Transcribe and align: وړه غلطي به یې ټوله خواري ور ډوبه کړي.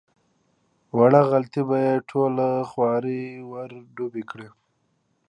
وړه 0.97 1.21
غلطي 1.29 1.61
به 1.69 1.77
یې 1.85 1.95
ټوله 2.09 2.47
خواري 2.69 3.23
ور 3.51 3.71
ډوبه 3.95 4.21
کړي. 4.31 4.49